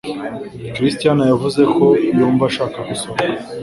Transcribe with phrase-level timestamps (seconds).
[0.75, 1.85] christiana yavuze ko
[2.17, 3.23] yumva ashaka gusohoka.